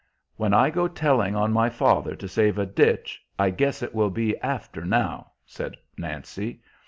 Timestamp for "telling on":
0.87-1.51